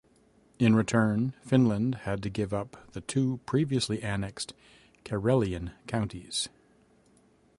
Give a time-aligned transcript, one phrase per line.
[0.57, 4.55] In return, Finland had to give up the two previously annexed
[5.05, 6.49] Karelian counties.